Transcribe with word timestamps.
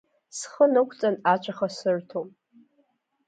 Схы 0.37 0.65
нықәҵан 0.73 1.15
ацәаха 1.33 1.67
сырҭом… 1.77 2.27